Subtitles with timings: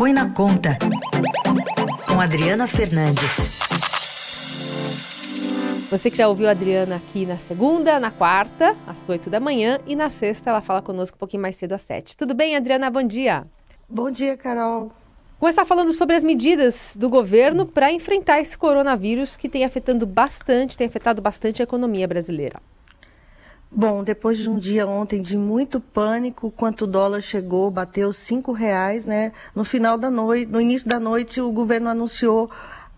[0.00, 0.78] Põe na Conta,
[2.08, 3.60] com Adriana Fernandes.
[5.90, 9.78] Você que já ouviu a Adriana aqui na segunda, na quarta, às oito da manhã,
[9.86, 12.16] e na sexta ela fala conosco um pouquinho mais cedo às sete.
[12.16, 12.88] Tudo bem, Adriana?
[12.88, 13.46] Bom dia.
[13.86, 14.90] Bom dia, Carol.
[15.38, 20.78] Começar falando sobre as medidas do governo para enfrentar esse coronavírus que tem afetando bastante,
[20.78, 22.58] tem afetado bastante a economia brasileira.
[23.72, 28.50] Bom, depois de um dia ontem de muito pânico, quanto o dólar chegou, bateu cinco
[28.50, 29.32] reais, né?
[29.54, 32.50] No final da noite, no início da noite, o governo anunciou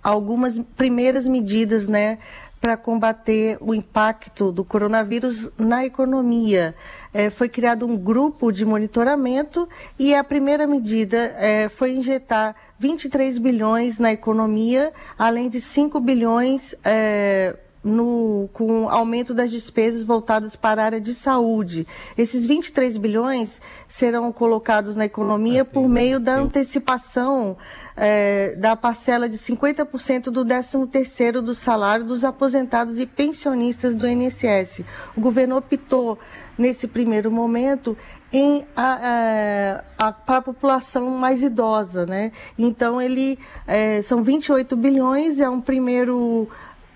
[0.00, 2.18] algumas primeiras medidas, né,
[2.60, 6.74] para combater o impacto do coronavírus na economia.
[7.12, 9.68] É, foi criado um grupo de monitoramento
[9.98, 16.74] e a primeira medida é, foi injetar 23 bilhões na economia, além de 5 bilhões
[16.84, 21.86] é, no, com aumento das despesas voltadas para a área de saúde.
[22.16, 27.56] Esses 23 bilhões serão colocados na economia por meio da antecipação
[27.96, 34.82] é, da parcela de 50% do 13º do salário dos aposentados e pensionistas do INSS.
[35.16, 36.18] O governo optou,
[36.58, 37.96] nesse primeiro momento,
[38.32, 42.30] em a, a, para a população mais idosa, né?
[42.56, 46.48] Então ele é, são 28 bilhões, é um primeiro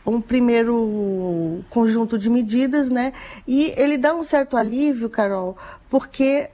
[0.06, 3.12] um primeiro conjunto de medidas, né?
[3.46, 5.56] E ele dá um certo alívio, Carol,
[5.88, 6.50] porque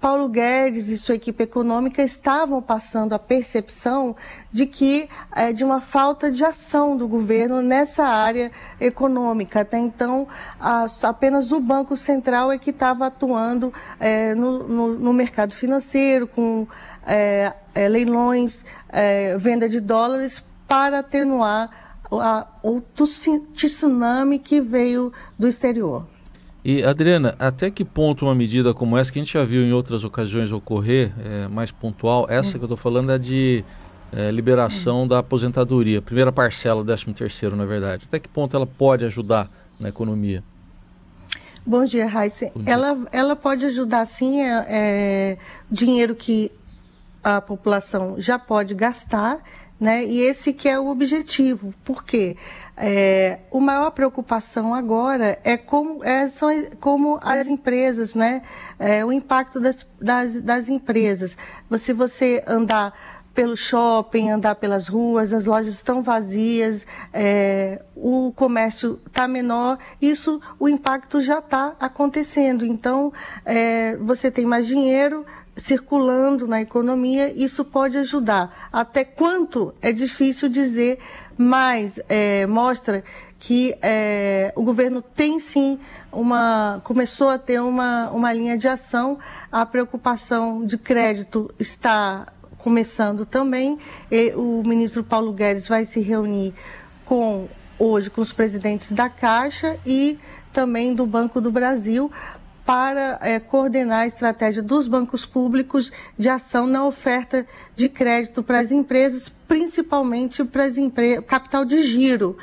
[0.00, 4.16] Paulo Guedes e sua equipe econômica estavam passando a percepção
[4.50, 9.60] de que é, de uma falta de ação do governo nessa área econômica.
[9.60, 10.26] Até então,
[10.58, 16.26] a, apenas o Banco Central é que estava atuando é, no, no, no, mercado financeiro,
[16.26, 16.66] com
[17.06, 22.80] é, é leilões, é, venda de dólares, para atenuar o
[23.54, 26.06] tsunami que veio do exterior.
[26.62, 29.72] E Adriana, até que ponto uma medida como essa, que a gente já viu em
[29.72, 33.64] outras ocasiões ocorrer, é, mais pontual, essa que eu estou falando é de
[34.12, 38.04] é, liberação da aposentadoria, primeira parcela, 13 terceiro, na verdade.
[38.06, 40.44] Até que ponto ela pode ajudar na economia?
[41.64, 42.50] Bom dia, Raíssa.
[42.66, 45.38] Ela, ela pode ajudar sim, é, é,
[45.70, 46.50] dinheiro que
[47.22, 49.38] a população já pode gastar
[49.80, 50.04] né?
[50.04, 51.72] E esse que é o objetivo.
[51.82, 52.36] Por quê?
[52.76, 58.42] É, a maior preocupação agora é como, é, são, como as empresas, né?
[58.78, 61.36] É, o impacto das, das, das empresas.
[61.78, 62.92] Se você andar
[63.34, 70.40] pelo shopping, andar pelas ruas, as lojas estão vazias, é, o comércio está menor, isso,
[70.58, 72.64] o impacto já está acontecendo.
[72.64, 73.12] Então,
[73.44, 75.24] é, você tem mais dinheiro,
[75.56, 78.68] circulando na economia, isso pode ajudar.
[78.72, 80.98] Até quanto é difícil dizer,
[81.36, 83.04] mas é, mostra
[83.38, 85.78] que é, o governo tem sim
[86.12, 89.18] uma começou a ter uma, uma linha de ação.
[89.50, 92.26] A preocupação de crédito está
[92.58, 93.78] começando também.
[94.10, 96.54] E o ministro Paulo Guedes vai se reunir
[97.04, 100.18] com hoje com os presidentes da Caixa e
[100.52, 102.10] também do Banco do Brasil
[102.64, 108.58] para é, coordenar a estratégia dos bancos públicos de ação na oferta de crédito para
[108.58, 112.36] as empresas, principalmente para as empresas, capital de giro.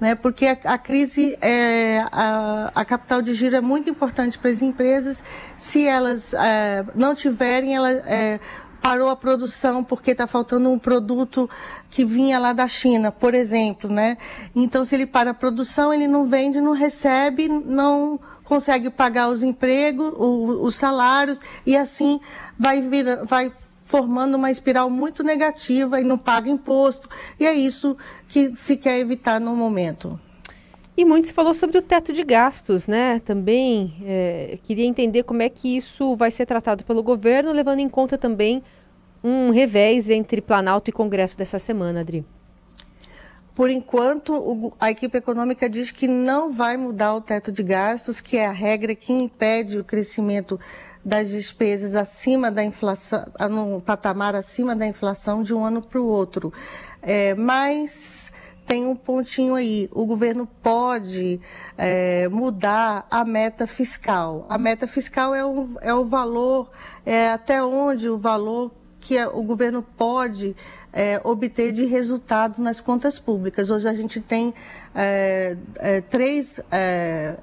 [0.00, 4.50] Né, porque a, a crise, é, a, a, capital de giro é muito importante para
[4.50, 5.22] as empresas.
[5.56, 8.40] Se elas é, não tiverem, ela, é,
[8.84, 11.48] parou a produção porque está faltando um produto
[11.88, 14.18] que vinha lá da China, por exemplo, né?
[14.54, 19.42] Então, se ele para a produção, ele não vende, não recebe, não consegue pagar os
[19.42, 22.20] empregos, os salários, e assim
[22.58, 23.52] vai, vir, vai
[23.84, 27.08] formando uma espiral muito negativa e não paga imposto.
[27.38, 27.96] E é isso
[28.28, 30.18] que se quer evitar no momento.
[30.96, 33.18] E muito se falou sobre o teto de gastos, né?
[33.20, 37.88] Também é, queria entender como é que isso vai ser tratado pelo governo, levando em
[37.88, 38.62] conta também
[39.22, 42.24] um revés entre Planalto e Congresso dessa semana, Adri.
[43.54, 48.36] Por enquanto, a equipe econômica diz que não vai mudar o teto de gastos, que
[48.36, 50.58] é a regra que impede o crescimento
[51.04, 56.06] das despesas acima da inflação, no patamar acima da inflação de um ano para o
[56.06, 56.52] outro.
[57.00, 58.32] É, mas
[58.66, 59.88] tem um pontinho aí.
[59.92, 61.40] O governo pode
[61.76, 64.46] é, mudar a meta fiscal.
[64.48, 66.70] A meta fiscal é o, é o valor,
[67.06, 68.72] é até onde o valor
[69.04, 70.56] que o governo pode
[70.90, 73.68] é, obter de resultado nas contas públicas.
[73.68, 74.54] Hoje a gente tem
[74.94, 77.34] é, é, três é,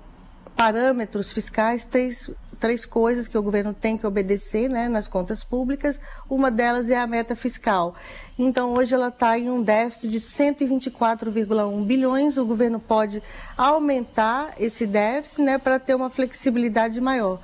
[0.58, 6.00] parâmetros fiscais, três, três coisas que o governo tem que obedecer né, nas contas públicas.
[6.28, 7.94] Uma delas é a meta fiscal.
[8.40, 12.38] Então, hoje ela está em um déficit de 124,1 bilhões.
[12.38, 13.22] O governo pode
[13.56, 17.40] aumentar esse déficit né, para ter uma flexibilidade maior.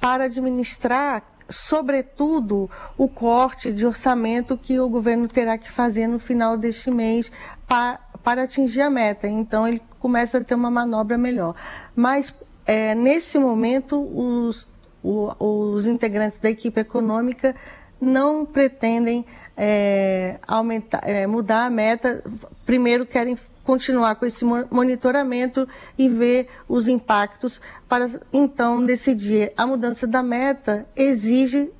[0.00, 6.56] Para administrar sobretudo, o corte de orçamento que o governo terá que fazer no final
[6.56, 7.30] deste mês
[7.66, 9.26] para, para atingir a meta.
[9.28, 11.54] Então, ele começa a ter uma manobra melhor.
[11.94, 12.34] Mas,
[12.66, 14.68] é, nesse momento, os,
[15.02, 17.54] o, os integrantes da equipe econômica
[18.00, 19.24] não pretendem
[19.56, 22.24] é, aumentar, é, mudar a meta.
[22.66, 29.52] Primeiro querem continuar com esse monitoramento e ver os impactos para então decidir.
[29.56, 31.70] A mudança da meta exige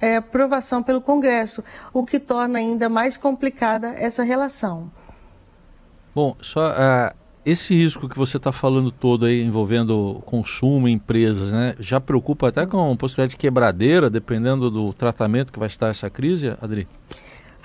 [0.00, 1.62] é, aprovação pelo Congresso,
[1.92, 4.90] o que torna ainda mais complicada essa relação.
[6.14, 11.74] Bom, só uh, esse risco que você está falando todo aí envolvendo consumo, empresas, né,
[11.78, 16.54] já preocupa até com possibilidade de quebradeira, dependendo do tratamento que vai estar essa crise,
[16.60, 16.86] Adri?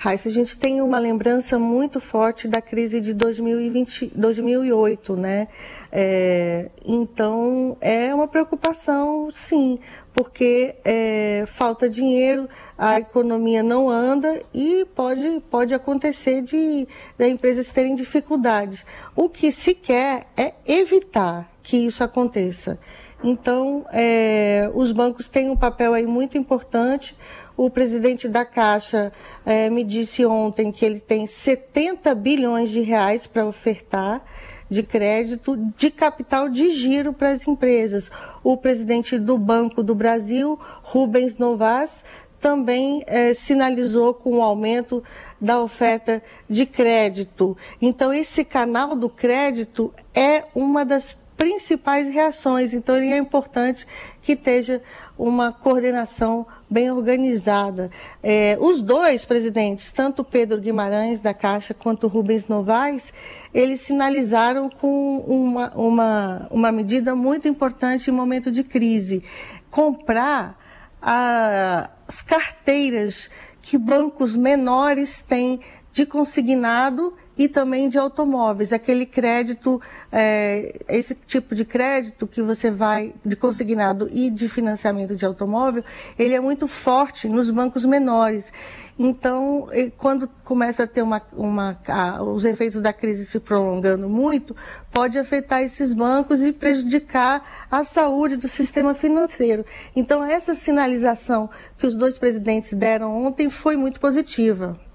[0.00, 5.48] Raíssa, a gente tem uma lembrança muito forte da crise de 2020, 2008, né?
[5.90, 9.80] É, então, é uma preocupação, sim,
[10.14, 12.48] porque é, falta dinheiro,
[12.78, 16.86] a economia não anda e pode, pode acontecer de,
[17.18, 18.86] de empresas terem dificuldades.
[19.16, 22.78] O que se quer é evitar que isso aconteça.
[23.22, 27.16] Então, é, os bancos têm um papel aí muito importante.
[27.58, 29.12] O presidente da Caixa
[29.44, 34.22] é, me disse ontem que ele tem 70 bilhões de reais para ofertar
[34.70, 38.12] de crédito de capital de giro para as empresas.
[38.44, 42.04] O presidente do Banco do Brasil, Rubens Novas,
[42.40, 45.02] também é, sinalizou com o aumento
[45.40, 47.56] da oferta de crédito.
[47.82, 52.74] Então, esse canal do crédito é uma das principais reações.
[52.74, 53.86] Então, é importante
[54.20, 54.82] que esteja
[55.16, 57.90] uma coordenação bem organizada.
[58.22, 63.12] É, os dois presidentes, tanto Pedro Guimarães da Caixa quanto Rubens Novaes,
[63.54, 69.22] eles sinalizaram com uma, uma, uma medida muito importante em momento de crise:
[69.70, 70.58] comprar
[71.00, 73.30] a, as carteiras
[73.62, 75.60] que bancos menores têm
[75.92, 78.72] de consignado e também de automóveis.
[78.72, 79.80] Aquele crédito,
[80.10, 85.84] é, esse tipo de crédito que você vai de consignado e de financiamento de automóvel,
[86.18, 88.52] ele é muito forte nos bancos menores.
[88.98, 94.56] Então, quando começa a ter uma, uma a, os efeitos da crise se prolongando muito,
[94.90, 99.64] pode afetar esses bancos e prejudicar a saúde do sistema financeiro.
[99.94, 104.87] Então, essa sinalização que os dois presidentes deram ontem foi muito positiva.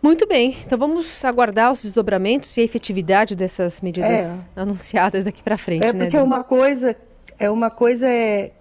[0.00, 4.60] Muito bem, então vamos aguardar os desdobramentos e a efetividade dessas medidas é.
[4.60, 5.84] anunciadas daqui para frente.
[5.84, 6.96] É né, porque né, uma coisa
[7.38, 8.52] é uma coisa é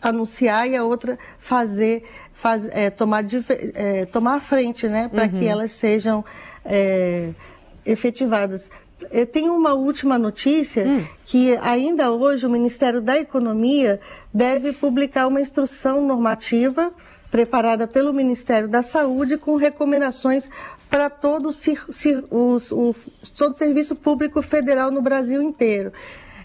[0.00, 3.24] anunciar e a outra fazer, faz, é, tomar,
[3.74, 5.30] é, tomar frente, né, para uhum.
[5.30, 6.24] que elas sejam
[6.64, 7.30] é,
[7.84, 8.70] efetivadas.
[9.10, 11.04] Eu tenho uma última notícia hum.
[11.24, 14.00] que ainda hoje o Ministério da Economia
[14.34, 16.92] deve publicar uma instrução normativa
[17.30, 20.48] preparada pelo Ministério da Saúde com recomendações
[20.88, 22.94] para todo o,
[23.36, 25.92] todo o serviço público federal no Brasil inteiro.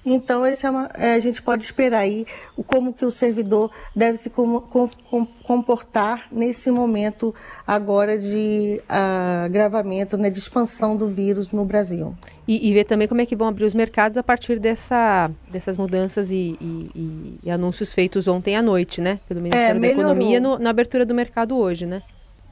[0.05, 2.25] Então, esse é uma, é, a gente pode esperar aí
[2.67, 7.33] como que o servidor deve se com, com, comportar nesse momento
[7.65, 12.13] agora de uh, agravamento, né, de expansão do vírus no Brasil.
[12.45, 15.77] E, e, ver também como é que vão abrir os mercados a partir dessa, dessas
[15.77, 19.19] mudanças e, e, e anúncios feitos ontem à noite, né?
[19.29, 22.01] Pelo é, Ministério é, da Economia no, na abertura do mercado hoje, né?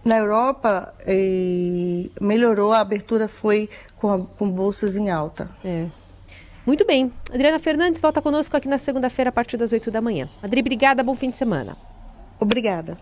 [0.03, 5.47] Na Europa, eh, melhorou, a abertura foi com, a, com bolsas em alta.
[5.63, 5.85] É.
[6.65, 7.11] Muito bem.
[7.29, 10.29] Adriana Fernandes volta conosco aqui na segunda-feira a partir das 8 da manhã.
[10.43, 11.75] Adri, obrigada, bom fim de semana.
[12.39, 12.97] Obrigada.